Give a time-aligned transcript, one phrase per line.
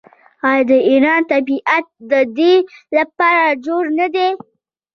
[0.49, 2.53] آیا د ایران طبیعت د دې
[2.97, 4.29] لپاره جوړ نه دی؟